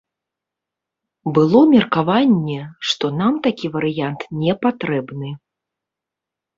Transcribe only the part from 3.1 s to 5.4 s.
нам такі варыянт не патрэбны.